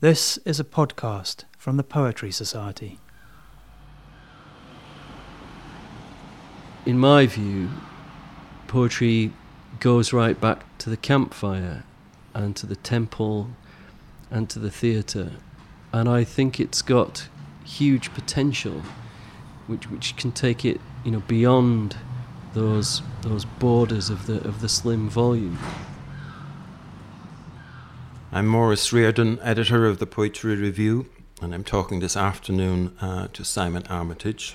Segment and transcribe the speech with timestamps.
[0.00, 3.00] This is a podcast from the Poetry Society.
[6.86, 7.70] In my view,
[8.68, 9.32] poetry
[9.80, 11.82] goes right back to the campfire
[12.32, 13.48] and to the temple
[14.30, 15.32] and to the theatre.
[15.92, 17.26] And I think it's got
[17.64, 18.82] huge potential
[19.66, 21.96] which which can take it, you know, beyond
[22.54, 25.58] those those borders of the of the slim volume.
[28.30, 31.06] I'm Maurice Riordan, editor of the Poetry Review,
[31.40, 34.54] and I'm talking this afternoon uh, to Simon Armitage.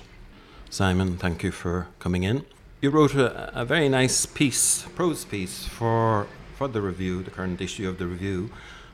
[0.70, 2.46] Simon, thank you for coming in.
[2.80, 7.60] You wrote a, a very nice piece, prose piece, for, for the review, the current
[7.60, 8.50] issue of the review.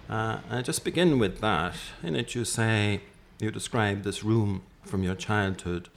[0.09, 1.75] Uh, I just begin with that.
[2.03, 3.03] In it, you say,
[3.39, 5.91] you describe this room from your childhood,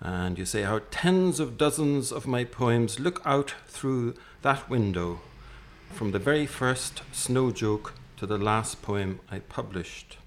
[0.00, 5.20] and you say how tens of dozens of my poems look out through that window
[5.90, 10.18] from the very first snow joke to the last poem I published.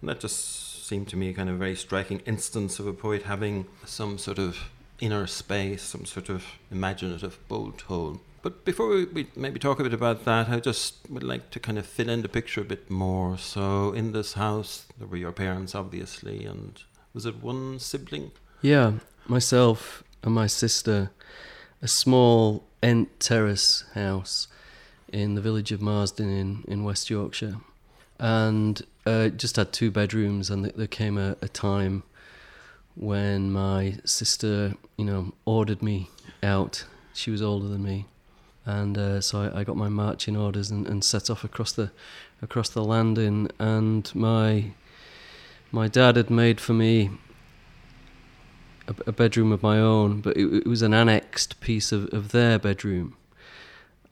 [0.00, 3.22] And that just seemed to me a kind of very striking instance of a poet
[3.22, 4.56] having some sort of
[5.00, 8.20] inner space, some sort of imaginative bolt hole.
[8.42, 11.60] But before we, we maybe talk a bit about that, I just would like to
[11.60, 13.36] kind of fill in the picture a bit more.
[13.38, 16.80] So, in this house, there were your parents, obviously, and
[17.12, 18.30] was it one sibling?
[18.62, 18.92] Yeah,
[19.26, 21.10] myself and my sister,
[21.82, 24.46] a small end terrace house
[25.12, 27.56] in the village of Marsden in, in West Yorkshire.
[28.18, 32.02] And uh, just had two bedrooms, and there came a, a time
[32.94, 36.08] when my sister, you know, ordered me
[36.42, 36.84] out.
[37.12, 38.06] She was older than me,
[38.64, 41.90] and uh, so I, I, got my marching orders and, and, set off across the
[42.42, 43.50] across the landing.
[43.58, 44.72] And my
[45.70, 47.10] my dad had made for me
[48.88, 52.32] a, a bedroom of my own, but it, it was an annexed piece of, of
[52.32, 53.14] their bedroom.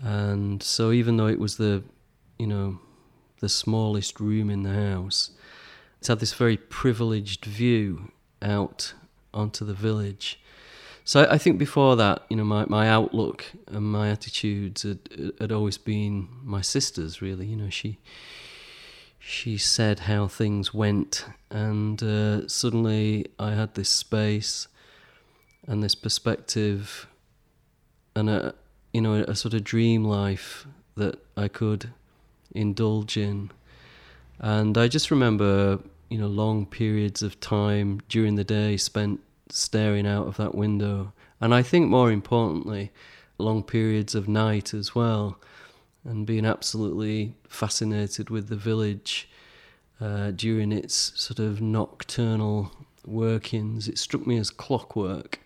[0.05, 1.83] And so even though it was the,
[2.38, 2.78] you know,
[3.41, 5.30] the smallest room in the house,
[6.00, 8.92] it had this very privileged view out
[9.33, 10.38] onto the village.
[11.05, 15.08] So I think before that, you know, my, my outlook and my attitudes had,
[15.40, 17.23] had always been my sister's.
[17.23, 17.98] Really, you know, she
[19.18, 24.68] she said how things went, and uh, suddenly I had this space
[25.67, 27.07] and this perspective,
[28.14, 28.55] and a
[28.94, 30.66] you know, a sort of dream life
[30.96, 31.90] that I could
[32.55, 33.50] indulge in.
[34.38, 40.06] And I just remember, you know, long periods of time during the day spent staring
[40.06, 41.12] out of that window.
[41.40, 42.92] And I think more importantly,
[43.36, 45.38] long periods of night as well,
[46.04, 49.28] and being absolutely fascinated with the village
[50.00, 52.70] uh, during its sort of nocturnal
[53.04, 53.88] workings.
[53.88, 55.40] It struck me as clockwork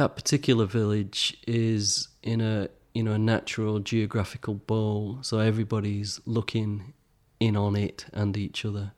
[0.00, 6.94] that particular village is in a you know a natural geographical bowl, so everybody's looking
[7.38, 8.92] in on it and each other.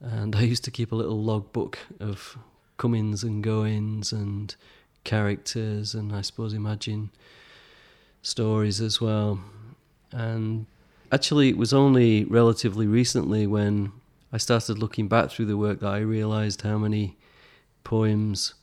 [0.00, 2.36] And I used to keep a little logbook of
[2.78, 4.52] comings and goings and
[5.04, 7.10] characters, and I suppose imagine
[8.22, 9.38] stories as well.
[10.10, 10.66] And
[11.12, 13.92] actually, it was only relatively recently when
[14.32, 17.16] I started looking back through the work that I realised how many
[17.84, 18.54] poems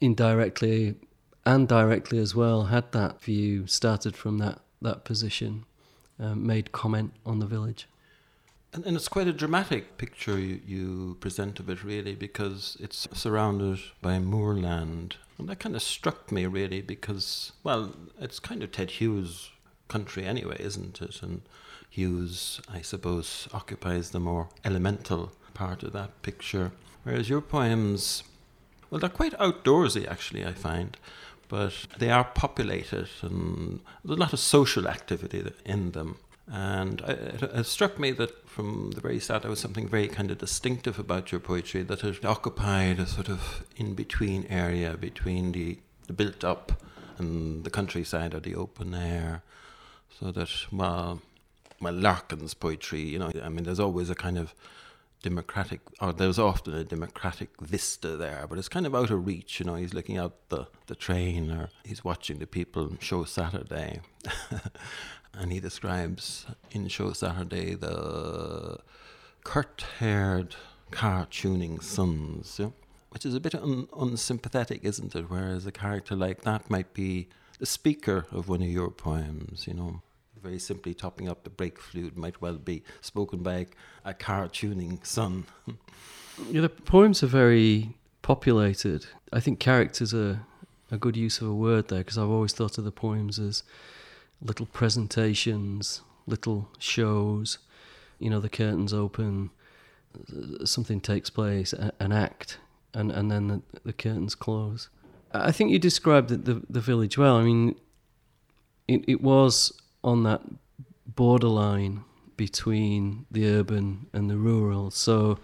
[0.00, 0.96] indirectly
[1.44, 5.64] and directly as well had that view, started from that, that position,
[6.20, 7.88] um, made comment on the village.
[8.74, 13.08] And, and, it's quite a dramatic picture you, you present of it, really, because it's
[13.14, 15.16] surrounded by moorland.
[15.38, 19.50] And that kind of struck me, really, because, well, it's kind of Ted Hughes'
[19.88, 21.22] country anyway, isn't it?
[21.22, 21.40] And
[21.88, 26.72] Hughes, I suppose, occupies the more elemental part of that picture.
[27.04, 28.22] Whereas your poems
[28.90, 30.96] well, they're quite outdoorsy, actually, I find,
[31.48, 36.16] but they are populated and there's a lot of social activity in them.
[36.50, 40.30] And it, it, struck me that from the very start, there was something very kind
[40.30, 45.52] of distinctive about your poetry that it occupied a sort of in between area between
[45.52, 46.72] the, the built up
[47.18, 49.42] and the countryside or the open air.
[50.18, 51.20] So that, well,
[51.80, 54.54] well, Larkin's poetry, you know, I mean, there's always a kind of
[55.22, 59.60] democratic, or there's often a democratic vista there, but it's kind of out of reach.
[59.60, 64.00] You know, he's looking out the, the train or he's watching the people show Saturday.
[65.34, 68.78] and he describes in Show Saturday the
[69.44, 70.56] curt haired
[70.90, 72.72] car tuning sons, you
[73.10, 75.26] which is a bit un- unsympathetic, isn't it?
[75.28, 77.28] Whereas a character like that might be
[77.58, 80.02] the speaker of one of your poems, you know
[80.42, 83.66] very simply topping up the brake fluid might well be spoken by
[84.04, 85.44] a, car tuning son.
[86.50, 89.06] yeah, the poems are very populated.
[89.32, 90.40] I think characters are
[90.90, 93.62] a good use of a word there because I've always thought of the poems as
[94.40, 97.58] little presentations, little shows,
[98.18, 99.50] you know, the curtains open,
[100.64, 102.58] something takes place, an act,
[102.94, 104.88] and, and then the, the curtains close.
[105.32, 107.36] I think you described the, the, the village well.
[107.36, 107.74] I mean,
[108.86, 109.72] it, it was
[110.08, 110.40] on that
[111.06, 112.02] borderline
[112.36, 114.90] between the urban and the rural.
[114.90, 115.38] So,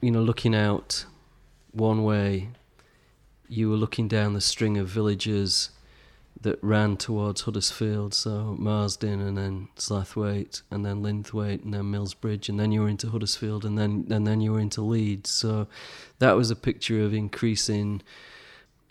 [0.00, 1.06] you know, looking out
[1.70, 2.48] one way,
[3.48, 5.70] you were looking down the string of villages
[6.40, 12.48] that ran towards Huddersfield, so Marsden and then Slaithwaite and then Linthwaite and then Milnsbridge
[12.48, 15.30] and then you were into Huddersfield and then and then you were into Leeds.
[15.30, 15.68] So
[16.18, 18.02] that was a picture of increasing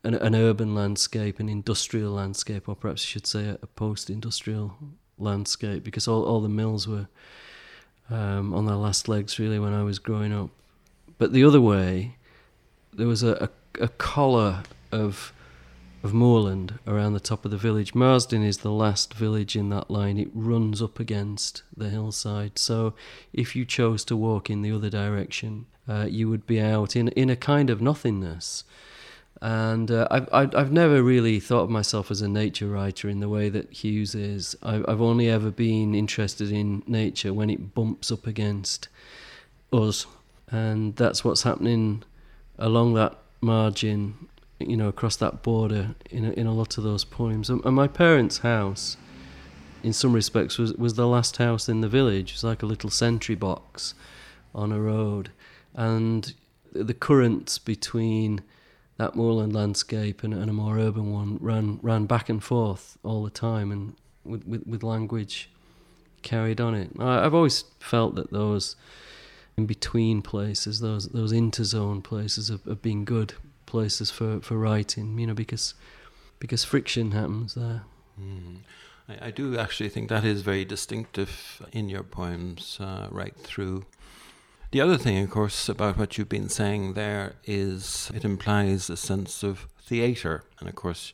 [0.06, 4.78] an, an urban landscape, an industrial landscape, or perhaps I should say a, a post-industrial
[5.18, 7.07] landscape, because all, all the mills were
[8.10, 10.50] um, on their last legs really when I was growing up.
[11.18, 12.18] But the other way,
[12.94, 13.50] there was a,
[13.80, 15.34] a, a collar of
[16.04, 17.96] of moorland around the top of the village.
[17.96, 20.19] Marsden is the last village in that line.
[20.19, 22.60] It runs up against the hillside.
[22.60, 22.94] So
[23.34, 27.07] if you chose to walk in the other direction, uh, you would be out in
[27.10, 28.63] in a kind of nothingness.
[29.42, 33.30] And uh, I've, I've never really thought of myself as a nature writer in the
[33.30, 34.56] way that Hughes is.
[34.64, 38.88] I've, only ever been interested in nature when it bumps up against
[39.74, 40.08] us.
[40.50, 42.04] And that's what's happening
[42.58, 44.30] along that margin,
[44.60, 47.50] you know, across that border in a, in a lot of those poems.
[47.50, 48.96] And, and my parents' house,
[49.84, 52.31] in some respects, was, was the last house in the village.
[52.34, 53.96] It's like a little sentry box
[54.54, 55.30] on a road.
[55.74, 56.34] And
[56.72, 58.42] the currents between
[58.97, 63.24] that moorland landscape and, and, a more urban one ran ran back and forth all
[63.24, 65.50] the time and with, with, with language
[66.21, 66.92] carried on it.
[67.00, 68.75] I, have always felt that those
[69.57, 73.33] in between places, those those interzone places have, have been good
[73.65, 75.74] places for, for writing, you know, because
[76.39, 77.83] because friction happens there.
[78.19, 78.57] Mm.
[79.07, 83.86] I, I, do actually think that is very distinctive in your poems uh, right through
[84.75, 88.98] the other thing, of course, about what you've been saying there is it implies a
[88.98, 90.44] sense of theatre.
[90.60, 91.13] And of course,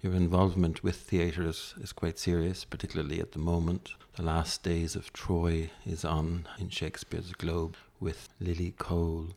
[0.00, 3.94] your involvement with theatre is, is quite serious, particularly at the moment.
[4.14, 9.30] The last days of Troy is on in Shakespeare's Globe with Lily Cole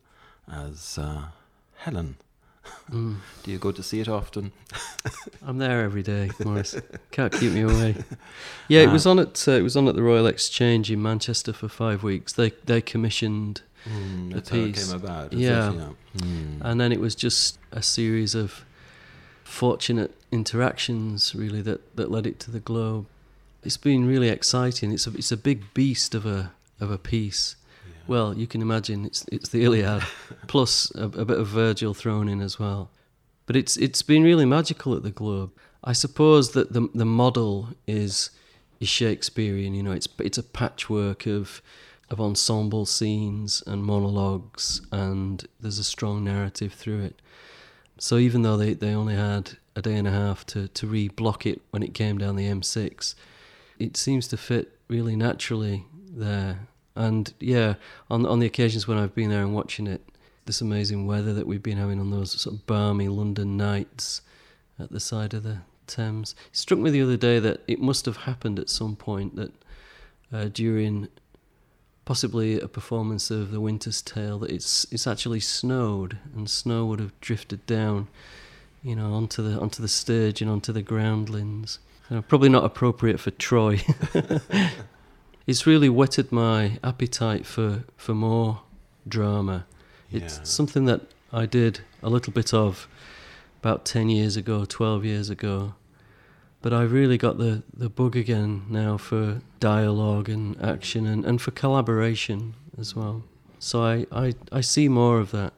[0.48, 1.30] as uh,
[1.78, 2.18] Helen.
[2.90, 3.16] Mm.
[3.42, 4.52] Do you go to see it often?
[5.46, 6.76] I'm there every day, Maurice.
[7.10, 7.96] Can't keep me away.
[8.68, 11.52] Yeah, it was on at uh, it was on at the Royal Exchange in Manchester
[11.52, 12.32] for five weeks.
[12.32, 14.92] They they commissioned mm, the piece.
[14.92, 15.88] About, yeah, yeah.
[16.18, 16.58] Mm.
[16.60, 18.64] and then it was just a series of
[19.42, 23.06] fortunate interactions, really, that that led it to the Globe.
[23.62, 24.92] It's been really exciting.
[24.92, 27.56] It's a it's a big beast of a of a piece
[28.06, 30.02] well, you can imagine it's it's the Iliad,
[30.46, 32.90] plus a, a, bit of Virgil thrown in as well.
[33.46, 35.52] But it's it's been really magical at the Globe.
[35.82, 38.30] I suppose that the the model is
[38.80, 39.74] is Shakespearean.
[39.74, 41.62] You know, it's it's a patchwork of
[42.10, 47.20] of ensemble scenes and monologues, and there's a strong narrative through it.
[47.98, 51.46] So even though they, they only had a day and a half to, to re-block
[51.46, 53.14] it when it came down the M6,
[53.78, 56.68] it seems to fit really naturally there.
[56.96, 57.74] And yeah,
[58.10, 60.02] on on the occasions when I've been there and watching it,
[60.46, 64.22] this amazing weather that we've been having on those sort of balmy London nights
[64.78, 66.34] at the side of the Thames.
[66.50, 69.52] It struck me the other day that it must have happened at some point that
[70.32, 71.08] uh, during
[72.04, 77.00] possibly a performance of The Winter's Tale that it's it's actually snowed and snow would
[77.00, 78.08] have drifted down,
[78.82, 81.78] you know, onto the onto the stage and onto the groundlings.
[82.10, 83.80] Uh, probably not appropriate for Troy.
[85.46, 88.62] it's really whetted my appetite for, for more
[89.06, 89.66] drama.
[90.10, 90.22] Yeah.
[90.22, 92.88] It's something that I did a little bit of
[93.60, 95.74] about 10 years ago, 12 years ago.
[96.62, 101.40] But I've really got the, the bug again now for dialogue and action and, and
[101.40, 103.22] for collaboration as well.
[103.58, 105.52] So I, I, I see more of that.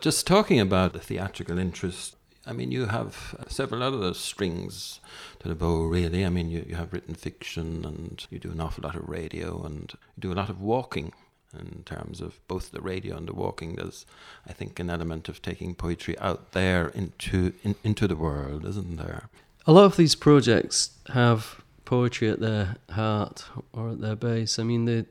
[0.00, 5.00] Just talking about the theatrical interest, I mean, you have several other strings
[5.46, 6.24] the bow, really.
[6.24, 9.62] I mean, you, you have written fiction and you do an awful lot of radio
[9.64, 11.12] and you do a lot of walking
[11.58, 13.76] in terms of both the radio and the walking.
[13.76, 14.06] There's,
[14.46, 18.96] I think, an element of taking poetry out there into in, into the world, isn't
[18.96, 19.28] there?
[19.66, 24.58] A lot of these projects have poetry at their heart or at their base.
[24.58, 25.06] I mean, the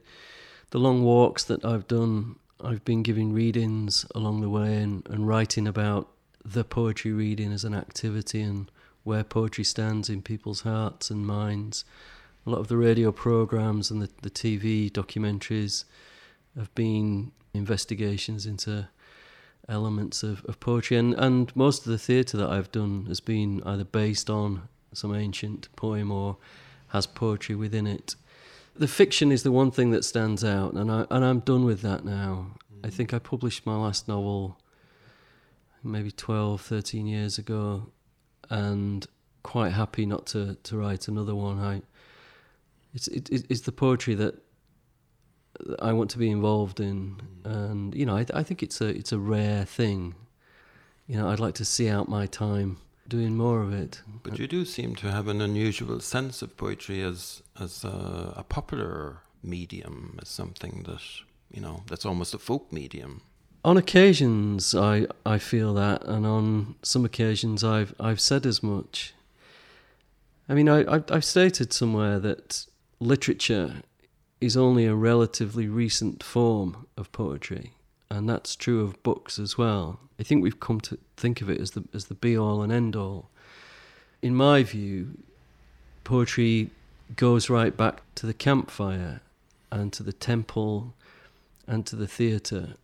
[0.71, 5.27] the long walks that I've done, I've been giving readings along the way and, and
[5.27, 6.09] writing about
[6.43, 8.69] the poetry reading as an activity and
[9.05, 11.85] where poetry stands in people's hearts and minds.
[12.45, 15.85] A lot of the radio programs and the, the TV documentaries
[16.57, 18.87] have been investigations into
[19.69, 23.61] elements of, of poetry, and, and most of the theatre that I've done has been
[23.65, 26.37] either based on some ancient poem or
[26.89, 28.15] has poetry within it.
[28.75, 31.81] The fiction is the one thing that stands out, and I and I'm done with
[31.81, 32.57] that now.
[32.83, 32.93] I mm.
[32.93, 34.57] think I published my last novel
[35.83, 37.87] maybe 12, 13 years ago,
[38.49, 39.05] and
[39.43, 41.59] quite happy not to, to write another one.
[41.59, 41.81] I
[42.93, 44.35] it's it, it's the poetry that
[45.79, 49.11] I want to be involved in, and you know I, I think it's a it's
[49.11, 50.15] a rare thing.
[51.07, 54.01] You know, I'd like to see out my time doing more of it.
[54.23, 58.43] But you do seem to have an unusual sense of poetry as as a, a
[58.43, 61.01] popular medium, as something that
[61.51, 63.21] you know that's almost a folk medium.
[63.65, 69.15] On occasions, I I feel that, and on some occasions, I've I've said as much.
[70.47, 72.67] I mean, I I've stated somewhere that
[72.99, 73.77] literature
[74.39, 77.73] is only a relatively recent form of poetry,
[78.07, 79.99] and that's true of books as well.
[80.19, 82.71] I think we've come to think of it as the as the be all and
[82.71, 83.31] end all.
[84.21, 85.17] In my view,
[86.03, 86.69] poetry
[87.15, 89.21] goes right back to the campfire
[89.71, 90.93] and to the temple
[91.65, 92.75] and to the theatre,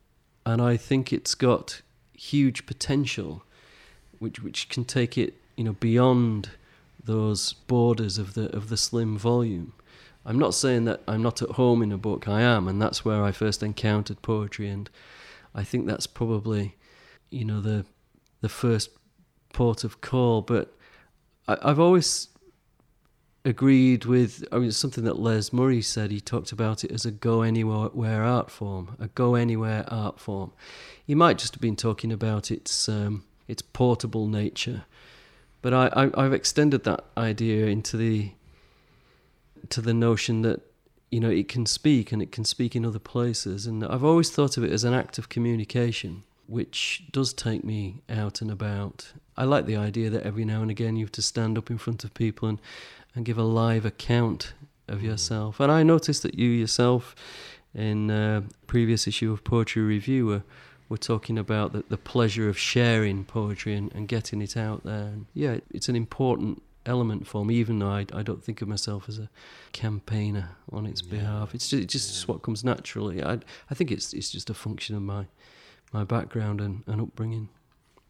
[0.46, 1.82] and I think it's got
[2.14, 3.44] huge potential,
[4.20, 6.52] which which can take it you know beyond
[7.04, 9.74] those borders of the of the slim volume.
[10.26, 12.28] I'm not saying that I'm not at home in a book.
[12.28, 14.90] I am, and that's where I first encountered poetry, and
[15.56, 16.76] I think that's probably,
[17.30, 17.86] you know, the
[18.42, 18.90] the first
[19.54, 20.42] port of call.
[20.42, 20.74] But
[21.48, 22.28] I, I've always
[23.44, 26.12] agreed with I mean something that Les Murray said.
[26.12, 30.52] He talked about it as a go anywhere art form, a go anywhere art form.
[31.06, 34.86] He might just have been talking about its um, its portable nature,
[35.62, 38.32] but I, I I've extended that idea into the
[39.70, 40.62] to the notion that
[41.10, 44.32] you know it can speak and it can speak in other places and I've always
[44.32, 49.14] thought of it as an act of communication which does take me out and about.
[49.38, 51.78] I like the idea that every now and again you have to stand up in
[51.78, 52.60] front of people and,
[53.16, 54.54] and give a live account
[54.90, 55.04] of mm.
[55.04, 55.62] yourself.
[55.62, 57.16] And I noticed that you yourself,
[57.74, 60.44] in a previous issue of Poetry Review, were,
[60.90, 65.08] were talking about the, the pleasure of sharing poetry and, and getting it out there.
[65.14, 68.68] And yeah, it's an important element for me, even though I, I don't think of
[68.68, 69.30] myself as a
[69.72, 71.12] campaigner on its yeah.
[71.12, 71.56] behalf.
[71.56, 72.34] It's just, it's just yeah.
[72.34, 73.24] what comes naturally.
[73.24, 73.40] I
[73.70, 75.28] I think it's it's just a function of my
[75.92, 77.50] my background and, and upbringing.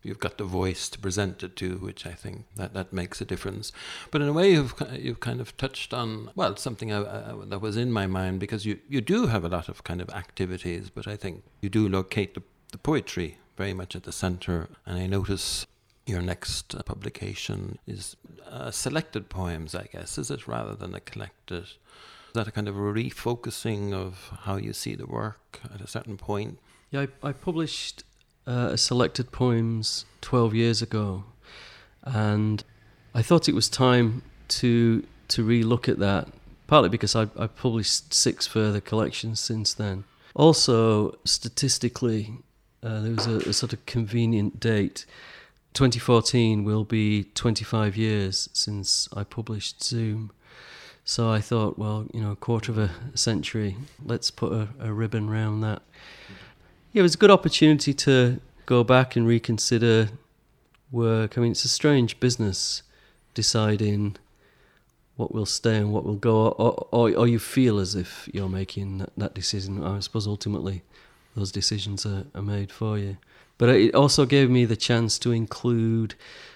[0.04, 3.26] You've got the voice to present it to, which I think that, that makes a
[3.26, 3.72] difference.
[4.10, 7.62] But in a way, you've you've kind of touched on well something I, I, that
[7.62, 10.90] was in my mind because you, you do have a lot of kind of activities,
[10.90, 14.70] but I think you do locate the, the poetry very much at the center.
[14.88, 15.68] And I notice
[16.08, 18.16] your next publication is
[18.50, 21.64] uh, selected poems, I guess, is it, rather than a collected?
[21.64, 25.88] Is that a kind of a refocusing of how you see the work at a
[25.88, 26.58] certain point?
[26.92, 28.04] Yeah, I, I published
[28.46, 31.24] uh, selected poems 12 years ago,
[32.04, 32.64] and
[33.14, 34.22] I thought it was time
[34.60, 36.28] to to relook at that,
[36.68, 40.04] partly because I, I published six further collections since then.
[40.36, 42.34] Also, statistically,
[42.84, 45.06] uh, there was a, a sort of convenient date
[45.74, 50.32] 2014 will be 25 years since I published Zoom.
[51.06, 54.92] So I thought, well, you know, a quarter of a century, let's put a, a
[54.92, 55.82] ribbon around that.
[56.94, 60.10] Yeah, it was a good opportunity to go back and reconsider
[60.92, 61.38] work.
[61.38, 62.84] I mean, it's a strange business
[63.34, 64.18] deciding
[65.16, 68.50] what will stay and what will go, or, or, or you feel as if you're
[68.50, 69.82] making that, that decision.
[69.84, 70.82] I suppose ultimately
[71.36, 73.18] those decisions are, are made for you.
[73.58, 76.16] But it also gave me the chance to include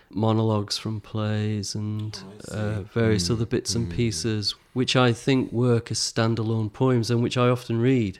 [0.10, 2.20] monologues from plays and
[2.51, 3.32] oh, uh, various mm.
[3.32, 3.96] other bits and mm.
[3.96, 8.20] pieces, which I think work as standalone poems and which I often read.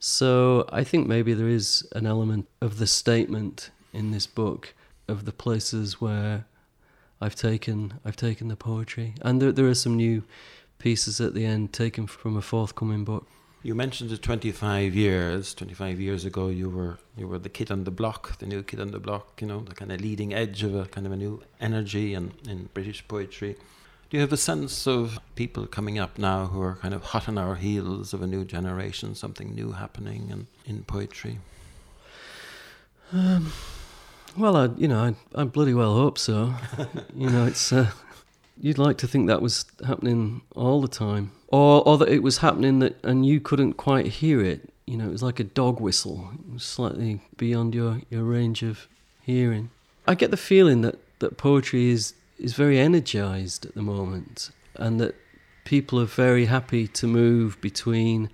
[0.00, 4.74] So I think maybe there is an element of the statement in this book
[5.08, 6.44] of the places where
[7.20, 10.22] I've taken I've taken the poetry, and there there are some new
[10.78, 13.26] pieces at the end taken from a forthcoming book.
[13.62, 15.52] You mentioned the 25 years.
[15.52, 18.80] 25 years ago, you were you were the kid on the block, the new kid
[18.80, 19.40] on the block.
[19.40, 22.32] You know, the kind of leading edge of a kind of a new energy and
[22.46, 23.56] in British poetry.
[24.10, 27.28] Do you have a sense of people coming up now who are kind of hot
[27.28, 31.40] on our heels of a new generation, something new happening in, in poetry?
[33.12, 33.52] Um,
[34.34, 36.54] well, I, you know, I, I bloody well hope so.
[37.14, 37.90] you know, it's uh,
[38.58, 42.38] you'd like to think that was happening all the time or or that it was
[42.38, 44.72] happening that and you couldn't quite hear it.
[44.86, 48.88] You know, it was like a dog whistle, slightly beyond your, your range of
[49.20, 49.68] hearing.
[50.06, 55.00] I get the feeling that, that poetry is is very energized at the moment, and
[55.00, 55.14] that
[55.64, 58.30] people are very happy to move between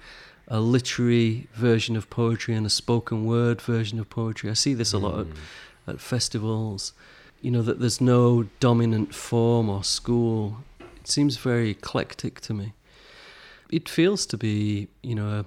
[0.47, 4.51] a literary version of poetry and a spoken word version of poetry.
[4.51, 5.31] I see this a lot mm.
[5.87, 6.93] at, at festivals.
[7.41, 10.59] You know that there's no dominant form or school.
[10.81, 12.75] It seems very eclectic to me
[13.71, 15.45] it feels to be, you know, a,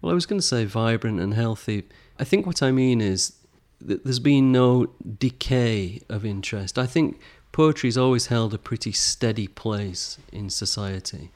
[0.00, 1.86] well, I was going to say vibrant and healthy.
[2.18, 3.34] I think what I mean is
[3.80, 4.86] that there's been no
[5.18, 6.78] decay of interest.
[6.78, 7.20] I think
[7.52, 11.30] poetry's always held a pretty steady place in society.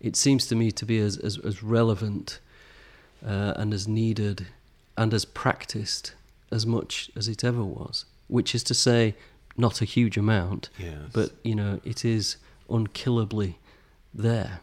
[0.00, 2.38] It seems to me to be as, as, as relevant
[3.26, 4.46] uh, and as needed
[4.96, 6.14] and as practiced
[6.50, 9.14] as much as it ever was, which is to say,
[9.56, 10.94] not a huge amount, Yes.
[11.12, 12.36] but you know, it is
[12.70, 13.58] unkillably
[14.14, 14.60] there.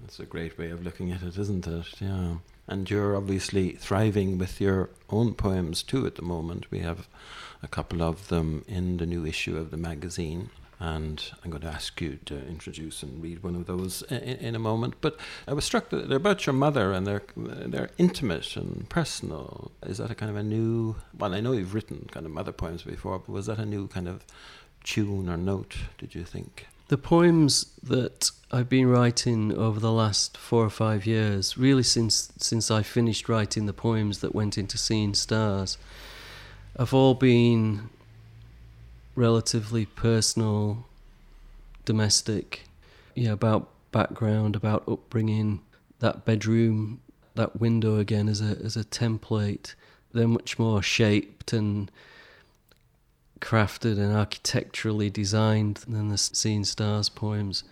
[0.00, 1.86] That's a great way of looking at it, isn't it?
[2.00, 2.36] Yeah.
[2.68, 6.70] And you're obviously thriving with your own poems too at the moment.
[6.70, 7.08] We have
[7.62, 10.50] a couple of them in the new issue of the magazine.
[10.80, 14.54] And I'm going to ask you to introduce and read one of those in, in
[14.54, 14.94] a moment.
[15.00, 19.72] But I was struck that they're about your mother and they're they're intimate and personal.
[19.82, 20.94] Is that a kind of a new?
[21.18, 23.88] Well, I know you've written kind of mother poems before, but was that a new
[23.88, 24.24] kind of
[24.84, 25.76] tune or note?
[25.98, 26.68] Did you think?
[26.88, 32.32] The poems that I've been writing over the last four or five years, really since
[32.38, 35.76] since I finished writing the poems that went into Seeing Stars,
[36.78, 37.90] have all been
[39.14, 40.86] relatively personal,
[41.84, 42.62] domestic,
[43.14, 45.60] yeah, about background, about upbringing,
[45.98, 47.02] that bedroom,
[47.34, 49.74] that window again as a as a template.
[50.14, 51.90] They're much more shaped and
[53.40, 57.62] crafted and architecturally designed than the Seeing Stars poems.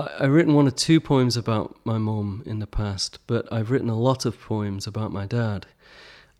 [0.00, 3.70] I, I've written one or two poems about my mum in the past, but I've
[3.70, 5.66] written a lot of poems about my dad.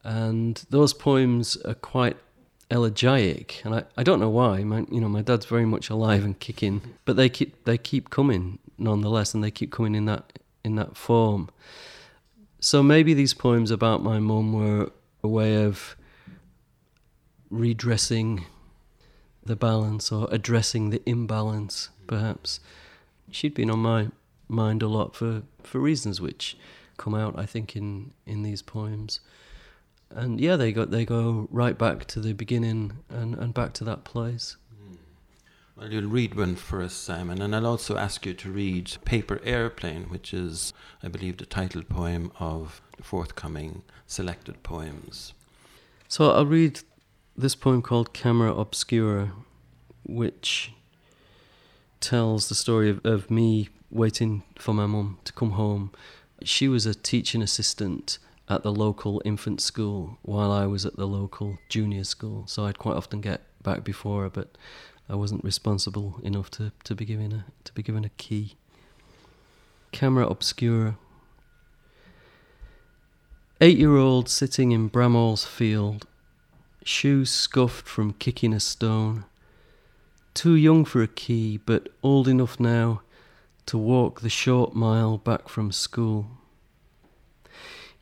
[0.03, 2.17] And those poems are quite
[2.71, 4.63] elegiac, and I, I don't know why.
[4.65, 8.11] My, you know, my dad's very much alive and kicking, but they keep they keep
[8.11, 11.51] coming nonetheless, and they keep coming in that in that form.
[12.61, 15.97] So maybe these poems about my mum were a way of
[17.51, 18.45] redressing
[19.45, 22.61] the balance or addressing the imbalance, perhaps.
[23.31, 24.09] She'd been on my
[24.49, 26.57] mind a lot for, for reasons which
[26.97, 29.21] come out, I think, in, in these poems.
[30.11, 33.85] And yeah, they go they go right back to the beginning and, and back to
[33.85, 34.57] that place.
[34.77, 34.95] Hmm.
[35.77, 39.41] Well, you'll read one for us, Simon, and I'll also ask you to read Paper
[39.45, 45.33] Airplane, which is, I believe, the title poem of the forthcoming selected poems.
[46.09, 46.81] So I'll read
[47.37, 49.31] this poem called Camera Obscura,
[50.05, 50.73] which
[52.01, 55.93] tells the story of, of me waiting for my mum to come home.
[56.43, 61.07] She was a teaching assistant at the local infant school while I was at the
[61.07, 64.57] local junior school, so I'd quite often get back before her, but
[65.09, 68.55] I wasn't responsible enough to, to be given a to be given a key.
[69.93, 70.97] Camera Obscura.
[73.61, 76.07] Eight year old sitting in Bramall's field,
[76.85, 79.25] shoes scuffed from kicking a stone.
[80.41, 83.03] Too young for a key, but old enough now
[83.67, 86.29] to walk the short mile back from school.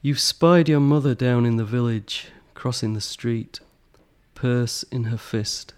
[0.02, 3.58] You've spied your mother down in the village, crossing the street,
[4.36, 5.74] purse in her fist.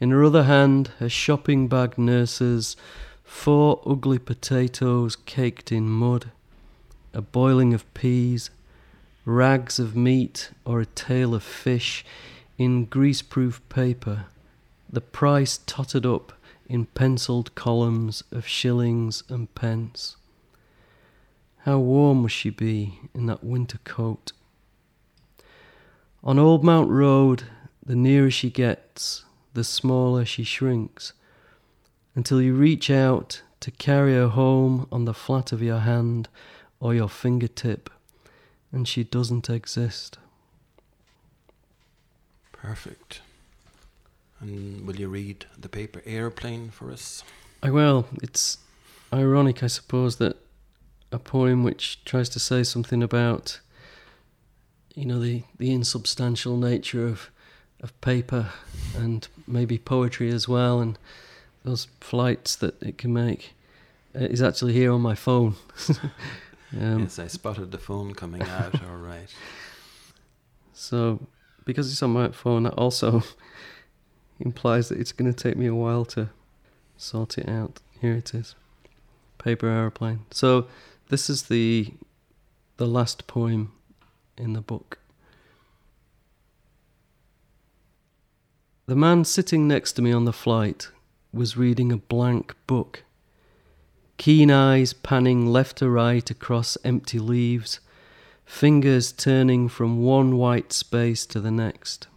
[0.00, 2.74] In her other hand, her shopping bag nurses
[3.22, 6.30] four ugly potatoes caked in mud,
[7.12, 8.48] a boiling of peas,
[9.26, 12.02] rags of meat or a tail of fish
[12.56, 14.24] in greaseproof paper,
[14.94, 16.32] the price tottered up
[16.66, 20.16] in pencilled columns of shillings and pence.
[21.58, 24.32] How warm must she be in that winter coat?
[26.22, 27.44] On Old Mount Road,
[27.84, 31.12] the nearer she gets, the smaller she shrinks,
[32.14, 36.28] until you reach out to carry her home on the flat of your hand
[36.80, 37.90] or your fingertip,
[38.70, 40.18] and she doesn't exist.
[42.52, 43.20] Perfect.
[44.44, 47.24] And will you read the paper airplane for us?
[47.62, 48.06] I will.
[48.22, 48.58] it's
[49.10, 50.36] ironic, I suppose, that
[51.10, 53.60] a poem which tries to say something about,
[54.94, 57.30] you know, the, the insubstantial nature of
[57.84, 58.50] of paper
[58.96, 60.98] and maybe poetry as well, and
[61.64, 63.52] those flights that it can make,
[64.14, 65.54] uh, is actually here on my phone.
[66.80, 68.82] um, yes, I spotted the phone coming out.
[68.88, 69.28] All right.
[70.72, 71.26] So,
[71.66, 73.22] because it's on my phone, that also
[74.40, 76.30] implies that it's going to take me a while to
[76.96, 77.80] sort it out.
[78.00, 78.54] Here it is,
[79.38, 80.20] paper aeroplane.
[80.30, 80.66] So,
[81.08, 81.94] this is the
[82.76, 83.72] the last poem
[84.36, 84.98] in the book.
[88.86, 90.88] The man sitting next to me on the flight
[91.32, 93.02] was reading a blank book.
[94.18, 97.80] Keen eyes panning left to right across empty leaves,
[98.44, 102.08] fingers turning from one white space to the next.